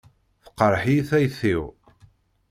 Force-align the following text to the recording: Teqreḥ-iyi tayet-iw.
Teqreḥ-iyi 0.45 1.01
tayet-iw. 1.09 1.63